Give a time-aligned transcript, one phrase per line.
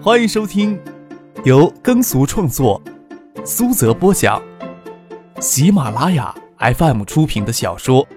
[0.00, 0.80] 欢迎收听
[1.44, 2.80] 由耕俗创作、
[3.44, 4.40] 苏泽播讲、
[5.40, 8.06] 喜马拉雅 FM 出品的小说《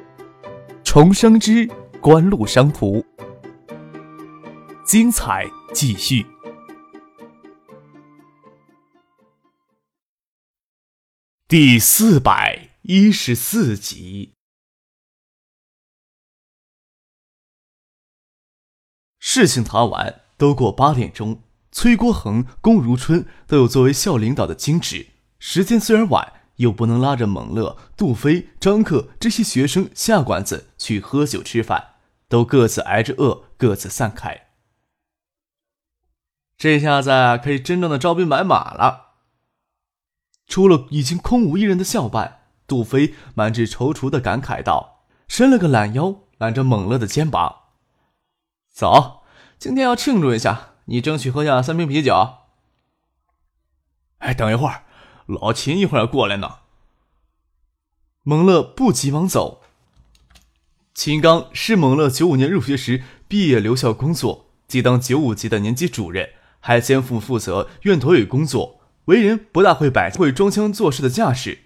[0.84, 1.68] 重生之
[2.00, 2.98] 官路商途》，
[4.86, 6.24] 精彩继续，
[11.48, 14.36] 第四百一十四集。
[19.18, 21.42] 事情谈完，都过八点钟。
[21.72, 25.08] 崔国恒、龚如春都有作为校领导的矜持。
[25.40, 31.96] 时间虽然晚，又不能拉着蒙乐、杜飞、张克这些学生下馆子去喝酒吃饭，
[32.28, 34.48] 都各自挨着饿，各自散开。
[36.58, 37.10] 这下子
[37.44, 39.14] 可以真正的招兵买马了。
[40.46, 47.56] 除了已经空无一人的校办，杜飞满纸踌躇的感慨道：“伸了个懒腰，揽着蒙乐的肩膀，
[48.70, 49.24] 走，
[49.58, 52.38] 今天要庆祝一下。”你争取喝下三瓶啤酒。
[54.20, 54.84] 哎，等一会儿，
[55.26, 56.60] 老秦一会儿要过来呢。
[58.24, 59.62] 蒙乐不急忙走。
[60.94, 66.30] 秦刚是蒙乐九五年入学时毕业留校工作，既当九五级的年级主任，
[66.60, 71.60] 还肩负负责院头委工作，为人不大会摆会装腔作势的架势。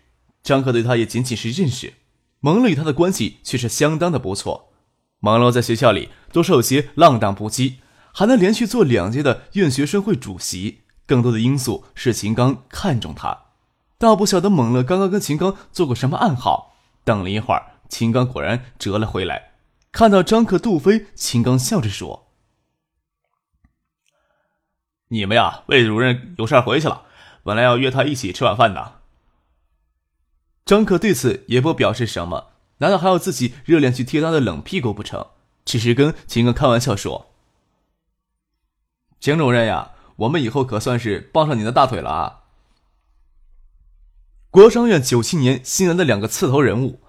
[0.43, 1.95] 张克对他也仅仅是认识，
[2.39, 4.71] 蒙乐与他的关系却是相当的不错。
[5.19, 7.77] 蒙乐在学校里多少有些浪荡不羁。
[8.17, 13.47] 还能连续做两届的院学生会主席，更多的因素是秦刚看中他。
[13.97, 16.77] 倒不晓得猛乐刚刚跟秦刚做过什么暗号。
[17.03, 19.51] 等了一会儿，秦刚果然折了回来。
[19.91, 22.29] 看到张克、杜飞，秦刚笑着说
[25.09, 27.03] ：“你们呀，魏主任有事回去了，
[27.43, 29.01] 本来要约他一起吃晚饭的。”
[30.63, 35.27] 张克对此也不表示什么，难道还要自己热脸去贴他的冷屁股不成？
[35.65, 37.33] 只是跟秦刚开玩笑说。
[39.19, 42.41] 秦主任呀，我们以后可算是抱上你的大腿了啊！
[44.51, 47.01] 国商院九七年新来的两个刺头人物，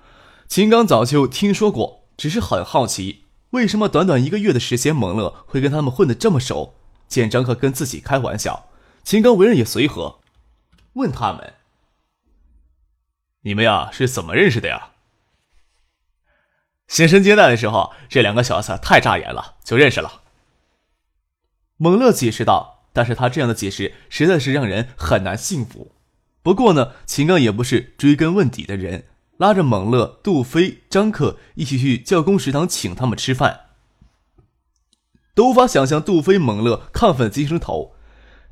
[0.49, 6.75] 秦刚早就听说过，只是很好奇，为什么短短一个月的时间，蒙乐会跟他们混得这么熟？
[7.07, 8.69] 见张克跟自己开玩笑，
[9.05, 10.19] 秦刚为人也随和，
[10.95, 11.55] 问他们
[13.43, 14.91] ：“你们呀是怎么认识的呀？”
[16.89, 20.23] 新生接待的时候，这两个小子太扎眼了，就认识了。
[21.79, 25.93] 蒙乐解释道：“但是他这样的解释实在是让人很难信服。
[26.43, 29.05] 不过呢，秦刚也不是追根问底的人，
[29.37, 33.61] 拉着蒙乐、杜飞、张克一起去教工食堂请他们吃饭。
[35.35, 37.95] 都无法想象杜飞、蒙乐亢奋精神头。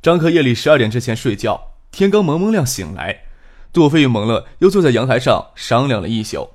[0.02, 3.22] 张克夜里十二点之前睡觉，天刚蒙蒙亮醒来，
[3.72, 6.50] 杜飞与蒙乐又坐在阳台上商量了一宿。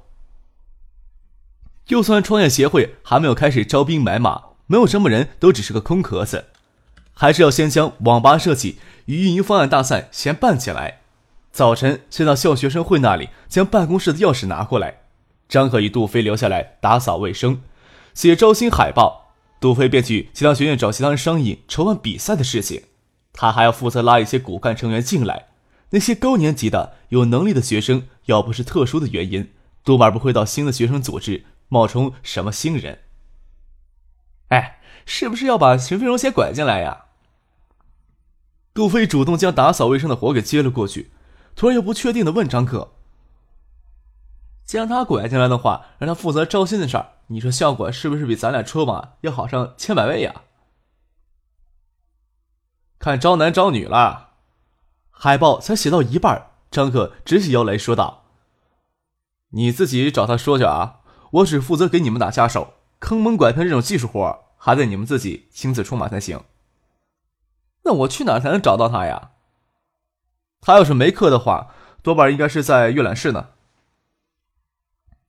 [1.83, 6.45] 就算创业协会还没有开始招兵买马，没有什么人都只是个空壳子。”
[7.21, 11.01] 还是要先将网吧设计与运营方案大赛先办起来。
[11.51, 15.01] 早晨先到校学生会那里将办公室的钥匙拿过来。
[15.49, 17.61] 张可与杜飞留下来打扫卫生，
[18.13, 19.33] 写招新海报。
[19.59, 22.83] 杜飞便去其他学院找其他人商议筹办比赛的事情。
[23.33, 25.47] 他还要负责拉一些骨干成员进来。
[25.89, 29.51] 那些高年级的有能力的学生，要不是特殊的原因，
[29.83, 32.99] 多半不会到新的学生组织冒充什么新人。
[34.47, 37.07] 哎，是不是要把陈飞荣先拐进来呀？
[38.79, 41.11] 杜飞主动将打扫卫生的活给接了过去，
[41.53, 42.93] 突然又不确定的问张克
[44.63, 50.43] ：“将他拐进来的话，让他负责招新的事儿，你说效果是不是比咱俩出马要好上千百倍呀？”
[52.97, 54.29] 看招男招女了，
[55.11, 58.23] 海报才写到一半，张克直起腰来说道
[59.51, 61.01] ：“你自己找他说去啊，
[61.31, 66.41] 我只负责给你们打下手，坑蒙拐骗这种技术活，还得你们自己亲自出马才行。”
[67.83, 69.31] 那我去哪才能找到他呀？
[70.61, 73.49] 他要是没课的话，多半应该是在阅览室呢。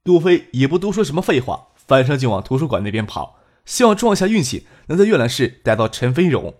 [0.02, 6.54] 杜飞也不多说什么废话，翻身就往图书馆那边跑，希望撞一下运气，能在阅览室逮到陈飞荣。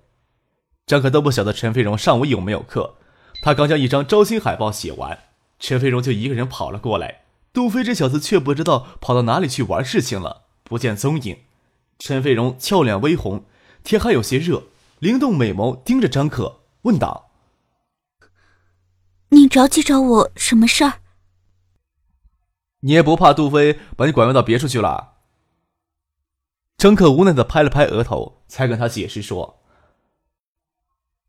[0.87, 2.97] 张可都不晓得陈飞荣上午有没有课，
[3.43, 5.19] 他刚将一张招新海报写完，
[5.59, 7.23] 陈飞荣就一个人跑了过来。
[7.53, 11.39] 杜飞这小子却不知道跑到哪里去玩事情了，不见踪影。
[11.99, 13.45] 陈飞荣俏脸微红，
[13.83, 14.65] 天还有些热。
[15.01, 17.31] 灵动美眸盯着张可，问道
[19.31, 21.01] ：“你着急找我什么事儿？
[22.81, 25.15] 你也不怕杜飞把你拐卖到别处去了？”
[26.77, 29.63] 张可无奈的拍了拍额头，才跟他解释说：“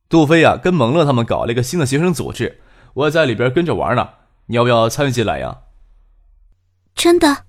[0.09, 2.61] 杜飞呀，跟蒙乐他们搞了一个新的学生组织，
[2.93, 4.15] 我在里边跟着玩呢，
[4.47, 5.61] 你要不要参与进来呀？”
[6.93, 7.45] 真的？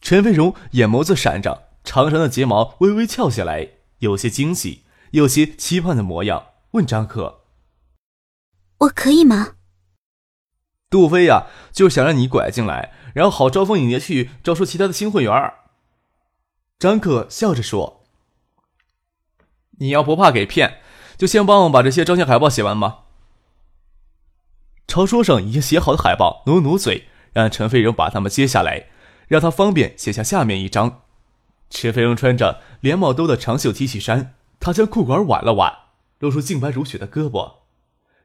[0.00, 3.75] 陈飞荣眼眸子闪着，长长的睫毛微微翘起来。
[3.98, 7.42] 有些惊喜，有些期盼的模样，问张可
[8.80, 9.54] ：“我可以吗？”
[10.90, 15.54] 杜飞呀，就是想让你拐进来，然后好招蜂引蝶去招收其他的新会员。
[16.78, 18.04] 张可笑着说
[19.78, 20.80] ：“你要不怕给骗，
[21.16, 23.04] 就先帮我把这些招新海报写完吧。”
[24.86, 28.88] 朝桌上已经写好的海报努努嘴，让陈飞荣把它们接下来，
[29.26, 31.05] 让他方便写下下面一张。
[31.68, 35.72] 池飞荣穿着连帽兜的长袖 T 恤衫，他将裤管挽了挽，
[36.18, 37.54] 露出净白如雪的胳膊，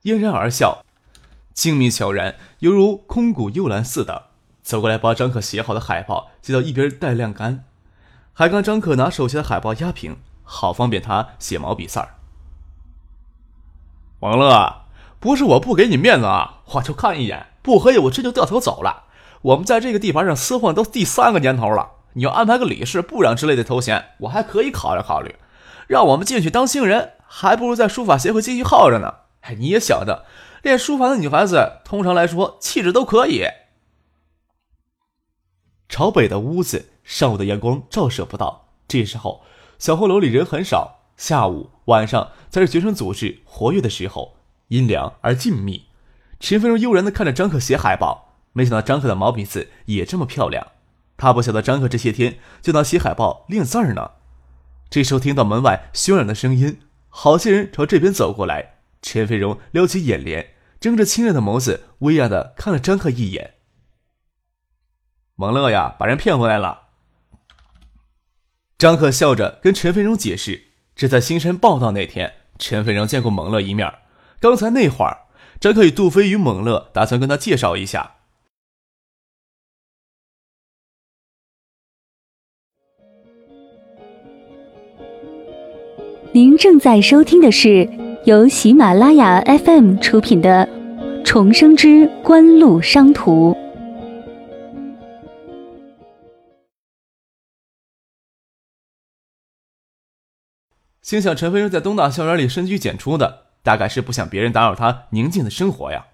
[0.04, 0.84] 嫣然而笑。
[1.54, 4.28] 静谧悄然，犹如空谷幽兰似的，
[4.64, 7.66] 走过来把张可写好的海报接到一边待晾干，
[8.32, 12.16] 还刚张可拿手写的海报压平，好方便他写毛笔字儿。
[14.20, 14.86] 王乐，
[15.20, 19.04] 不是我不给你面子啊，我就看一眼，不合眼我这就掉头走了。
[19.42, 25.36] 我们在这个地盘上厮混都第三个年头了，你要安排个理事、部长之类的头衔，我还可以考虑考虑。
[25.88, 29.16] 让我们进去当新人，还不如在书法协会继续耗着呢。
[29.42, 30.26] 哎，你也晓得。
[30.62, 33.46] 练书法的女孩子，通常来说气质都可以。
[35.90, 38.70] 朝北的屋子，上午的阳光照射不到。
[38.88, 39.44] 这时候，
[39.80, 41.00] 小红楼里人很少。
[41.18, 44.38] 下午、晚上才是学生组织活跃的时候，
[44.70, 45.82] 阴凉而静谧。
[46.40, 50.66] 陈飞荣悠然的看着张可写海报，没想到张可的毛笔字也这么漂亮。
[51.22, 54.14] 他不晓得张可这些天就拿写海报练字儿呢。
[54.90, 56.80] 这时候听到门外喧嚷的声音，
[57.10, 58.80] 好些人朝这边走过来。
[59.04, 63.54] 陈飞荣撩起眼帘，睁着清亮的眸子，微讶的看了张克一眼。
[65.36, 66.88] 蒙乐呀，把人骗回来了。
[68.80, 73.94] 张克笑着跟陈飞荣解释：“这在新山报道那天，陈飞荣见过蒙乐一面。
[74.40, 75.26] 刚才那会儿，
[75.60, 78.16] 张克与杜飞与蒙乐打算跟他介绍一下。”
[86.34, 87.90] 您正在收听的是。
[88.26, 90.70] 由喜马拉雅 FM 出品的
[91.26, 93.52] 《重生之官路商途》，
[101.02, 106.06] 心想陈飞是在东大校园里深居简出的，大概是不想别人打扰他宁静的生活呀。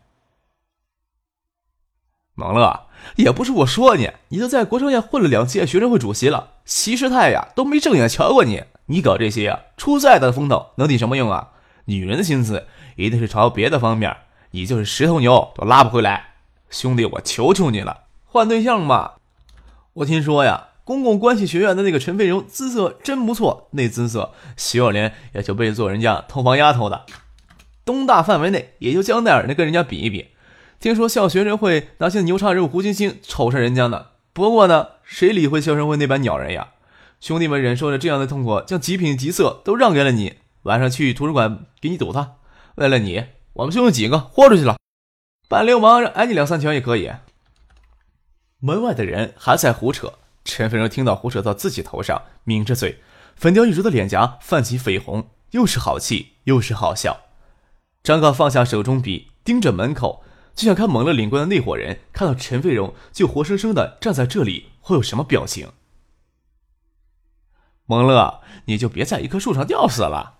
[2.40, 2.86] 蒙乐，
[3.16, 11.50] 也不是我说你，你都在国生院混了两届学生会主席了，习师太呀都没正眼瞧过你，你搞这些呀，出再大的风头能顶什么用啊？
[11.86, 14.16] 女人的心思一定是朝别的方面，
[14.52, 16.36] 你就是十头牛都拉不回来。
[16.70, 19.16] 兄弟，我求求你了，换对象吧。
[19.94, 27.08] 我听说呀，公共关系学院的那个陈飞荣姿色真不错，那姿色，徐若莲也就被做人家偷房丫头的。
[27.84, 30.28] 东大范围内，也就江奈尔能跟人家比一比。
[30.80, 34.08] 听说校学生会拿些牛叉人物胡晶晶瞅上人家呢。
[34.32, 36.70] 不过呢，谁理会校生会那般鸟人呀？
[37.20, 40.36] 兄弟们忍受着这样的痛苦，将极品极色都让给了你。
[40.64, 42.36] 晚上去图书馆给你堵他，
[42.76, 44.78] 为了你，我们兄弟几个豁出去了，
[45.50, 47.12] 扮流氓挨你两三拳也可以。
[48.60, 50.14] 门外的人还在胡扯，
[50.46, 53.02] 陈飞荣听到胡扯到自己头上，抿着嘴，
[53.36, 57.22] 粉雕玉琢的脸颊泛起绯红，又是好气又是好笑。
[58.04, 60.24] 张刚放下手中笔，盯着门口，
[60.58, 65.72] 就想看蒙了领官的那伙人看到陈飞荣就活生生的站在这里会有什么表情。
[67.86, 70.40] 蒙乐，你就别在一棵树上吊死了。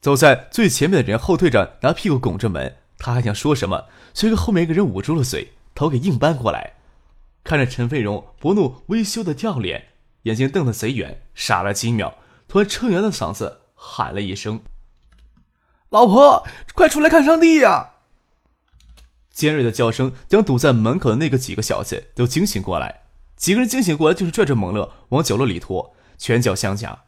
[0.00, 2.78] 走在最前面的人后退着，拿屁股拱着门。
[2.98, 6.74] 他还想说什么，却被后面一个人捂住了嘴，头给硬扳过来。
[7.44, 9.90] 看着陈飞荣不怒微羞的吊脸，
[10.22, 14.64] 眼睛瞪得贼圆，傻了几秒，突然撑圆了嗓子喊了一声
[15.90, 17.90] ：“老婆，快出来看上帝呀！”
[19.32, 23.02] 尖锐的叫声将堵在门口的那个几个小子都惊醒过来。
[23.36, 27.00] 几个人惊醒过来，就是拽着蒙乐往角落里拖，拳脚相加。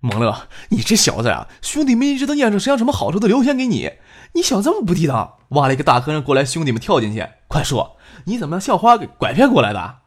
[0.00, 3.94] 蒙乐，你这小子呀，兄弟们一直都念着谁有什么好处都留钱给你，
[4.34, 5.40] 你想这么不地道？
[5.50, 7.26] 挖了一个大坑让过来，兄弟们跳进去。
[7.48, 7.96] 快说，
[8.26, 10.02] 你怎么让校花给拐骗过来的？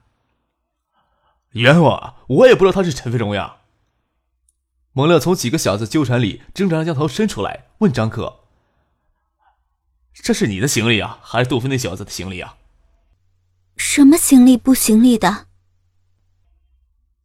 [1.54, 2.16] 冤枉！
[2.30, 3.58] 我也不知道他是陈飞荣呀。
[4.94, 8.41] 蒙乐从几个小子纠缠里挣扎着将头伸出来，问张可
[10.14, 12.58] ：“这是你的行李啊，还是杜飞那小子的行李啊？”
[13.78, 15.48] 什么行李不行李的？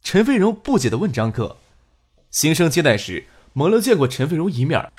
[0.03, 1.59] 陈飞荣不解的问张克。
[2.31, 4.93] 新生接待时，蒙乐见过陈飞荣一面。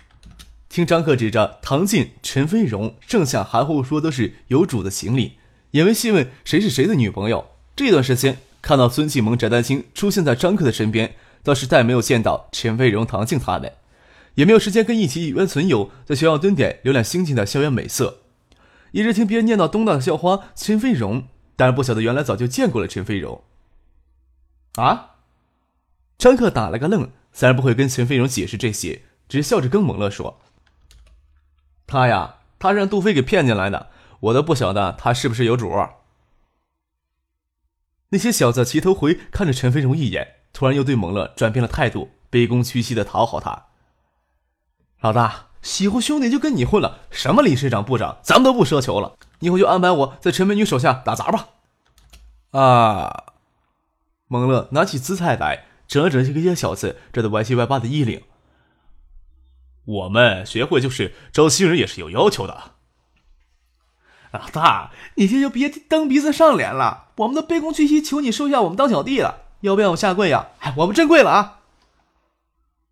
[0.70, 5.38] 听张克指着唐静、陈飞荣，剩下含糊说都是有主的行李，
[5.72, 7.52] 也没细问谁是谁的女朋友。
[7.76, 13.74] 这段时间看到孙继萌、翟丹青出现在张克的身边，倒是再没有见到陈飞荣、唐静他们，
[14.38, 18.20] 也没有时间跟一起与存友在学校蹲点浏览星星的校园美色。
[18.92, 23.44] 一直听别人念叨东大的校花陈飞荣，但是不晓得原来早就见过了陈飞荣。
[24.76, 25.16] 啊！
[26.20, 30.40] 张克打了个愣，自然不会跟陈飞荣解释这些，只是笑着跟蒙乐说
[31.88, 33.90] ：“他呀，他是让杜飞给骗进来的，
[34.20, 35.72] 我都不晓得他是不是有主。”
[38.10, 43.66] 那些小子齐头回看着陈飞荣一眼，突然又对蒙乐转变了态度，卑躬屈膝的讨好他。
[45.02, 49.14] 老大喜欢兄弟就跟你混了，什么理事长、部长，咱们都不奢求了。
[49.40, 51.50] 以后就安排我在陈美女手下打杂吧。
[52.52, 53.24] 啊！
[54.28, 58.24] 蒙乐拿起姿态来，整了整这些小子这的歪七歪八的衣领。
[59.86, 62.72] 我们学会就是招新人也是有要求的。
[64.32, 67.10] 老大，你这就别蹬鼻子上脸了。
[67.18, 70.48] 我们都卑躬屈膝求你收下我们当小弟了，要不要我下跪呀？
[70.60, 71.57] 哎，我们真跪了啊！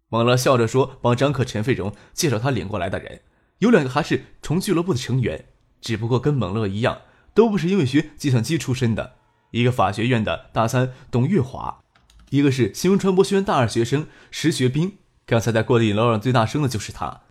[0.10, 3.22] 猛乐笑着说：“帮张克、陈飞荣介绍他领过来的人，
[3.60, 5.46] 有两个还是虫俱乐部的成员，
[5.82, 7.02] 只不过跟猛乐一样，
[7.34, 9.16] 都不是英语学计算机出身的。
[9.52, 11.82] 一个法学院的大三董月华，
[12.30, 14.98] 一个是新闻传播学院大二学生石学兵。
[15.26, 17.22] 刚才在过里嚷嚷最大声的就是他。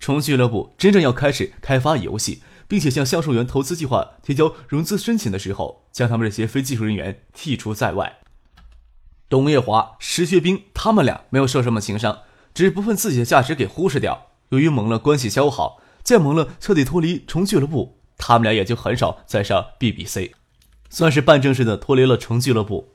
[0.00, 8.18] 虫俱乐部真正要开始开发游戏。”并且向橡树园投资计划提交融资申请的时候，将他们这些非技术人员剔除在外。
[9.28, 12.20] 董月华、石学兵他们俩没有受什么情伤，
[12.54, 14.28] 只是不分自己的价值给忽视掉。
[14.48, 20.32] 由于蒙乐关系交好，见蒙乐彻底脱离虫俱乐部，他们俩也就很少再上 BBC，
[20.88, 22.94] 算是半正式的脱离了虫俱乐部。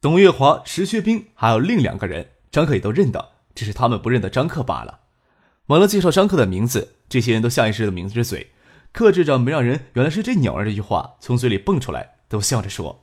[0.00, 5.00] 董月华、石学兵还有另两个人，张克也都认得，只是他们不认得张克罢了。
[5.66, 6.96] 蒙乐介绍张克的名字。
[7.10, 8.52] 这些人都下意识的抿着嘴，
[8.92, 13.02] 克制着没让人“原来是这鸟儿”这句话从嘴里蹦出来，都笑着说：“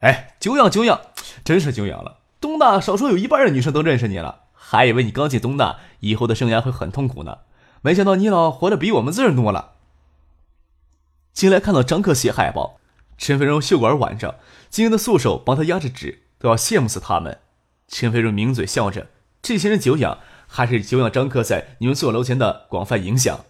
[0.00, 1.00] 哎，久仰久仰，
[1.44, 2.18] 真是久仰了。
[2.40, 7.38] 东大少说有一半的女生都认识你了，还以为你刚进东大以后的生涯会很痛苦呢，
[7.80, 9.72] 没想到你老活的比我们字儿多了。”
[11.32, 12.78] 进来看到张克写海报，
[13.16, 14.38] 陈飞荣袖管挽着，
[14.68, 17.40] 晶莹的素手帮他压着纸，都要羡慕死他们。
[17.88, 19.08] 陈飞荣抿嘴笑着，
[19.42, 20.18] 这些人久仰。
[20.48, 23.44] 还是久仰张克在你们座楼前的广泛影响。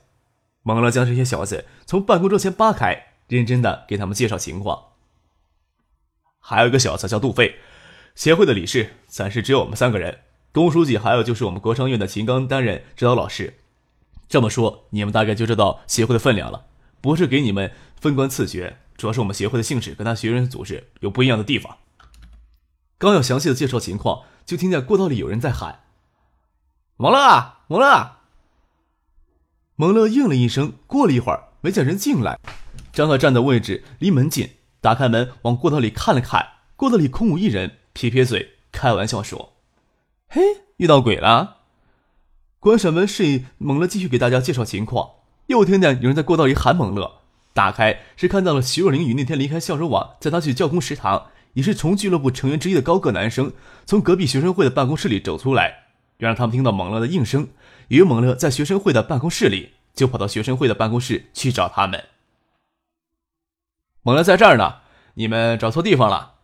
[0.62, 4.82] 蒙乐将这些小子从办公桌前扒开，认真的给他们介绍情况。
[6.48, 7.56] 还有一个小子叫杜飞，
[8.14, 10.20] 协会的理事，暂时只有我们三个人。
[10.52, 13.54] 东书记还有就是我们国商院的秦刚担任指导老师。
[14.28, 16.66] 这么说，你们大概就知道协会的分量了。
[17.00, 21.78] 不是给你们分官赐爵，主要是我们协会的性质跟他学员组织有不一样的地方。
[22.96, 25.80] 刚要详细的介绍情况，就听见过道里有人在喊。
[26.96, 28.18] 蒙乐，蒙乐，
[29.74, 30.74] 蒙乐应了一声。
[30.86, 32.38] 过了一会儿，没见人进来。
[32.92, 34.50] 张克站的位置离门近，
[34.86, 39.54] 打开门往过道里看了看，过道里空无一人，撇撇嘴，开玩笑说
[40.30, 40.40] ：“嘿，
[40.76, 41.56] 遇到鬼了。”
[42.62, 45.10] 关上门，示意猛乐继续给大家介绍情况。
[45.48, 53.52] 又听见有人在过道里喊猛乐，打开是看到了徐若琳与那天离开校守网，载他去教工食堂，也是从俱乐部成员之一的高个男生，
[53.86, 55.86] 从隔壁学生会的办公室里走出来。
[56.18, 57.48] 又让他们听到猛乐的应声，
[57.88, 62.04] 以为猛乐在学生会的办公室里，就跑到学生会的办公室去找他们。
[64.06, 64.82] 蒙乐在这儿呢，
[65.14, 66.34] 你们找错地方了。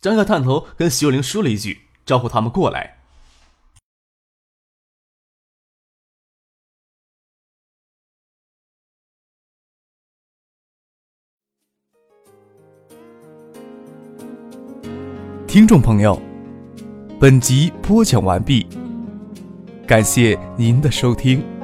[0.00, 2.98] 张克探头跟徐有灵说了一句，招呼他们过来。
[15.46, 16.20] 听众朋友。
[17.20, 18.66] 本集播讲完毕，
[19.86, 21.57] 感谢您的收听。